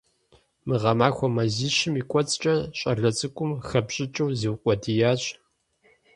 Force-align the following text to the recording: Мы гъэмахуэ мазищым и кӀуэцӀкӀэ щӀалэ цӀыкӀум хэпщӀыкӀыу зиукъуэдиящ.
Мы 0.67 0.75
гъэмахуэ 0.81 1.27
мазищым 1.35 1.93
и 2.01 2.03
кӀуэцӀкӀэ 2.09 2.55
щӀалэ 2.77 3.09
цӀыкӀум 3.17 3.51
хэпщӀыкӀыу 3.67 4.35
зиукъуэдиящ. 4.39 5.21